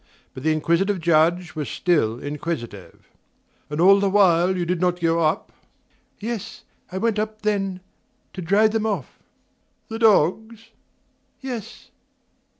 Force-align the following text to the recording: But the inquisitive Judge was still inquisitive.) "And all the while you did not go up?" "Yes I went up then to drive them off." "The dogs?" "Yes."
But 0.33 0.41
the 0.41 0.51
inquisitive 0.51 0.99
Judge 0.99 1.53
was 1.53 1.69
still 1.69 2.17
inquisitive.) 2.17 3.07
"And 3.69 3.79
all 3.79 3.99
the 3.99 4.09
while 4.09 4.57
you 4.57 4.65
did 4.65 4.81
not 4.81 4.99
go 4.99 5.19
up?" 5.19 5.51
"Yes 6.19 6.63
I 6.91 6.97
went 6.97 7.19
up 7.19 7.43
then 7.43 7.81
to 8.33 8.41
drive 8.41 8.71
them 8.71 8.87
off." 8.87 9.19
"The 9.89 9.99
dogs?" 9.99 10.71
"Yes." 11.39 11.91